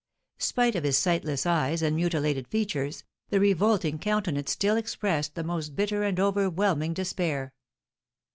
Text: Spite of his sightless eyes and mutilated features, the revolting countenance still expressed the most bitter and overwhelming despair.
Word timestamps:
Spite 0.39 0.75
of 0.75 0.83
his 0.83 0.97
sightless 0.97 1.45
eyes 1.45 1.83
and 1.83 1.95
mutilated 1.95 2.47
features, 2.47 3.03
the 3.29 3.39
revolting 3.39 3.99
countenance 3.99 4.49
still 4.51 4.75
expressed 4.75 5.35
the 5.35 5.43
most 5.43 5.75
bitter 5.75 6.01
and 6.01 6.19
overwhelming 6.19 6.95
despair. 6.95 7.53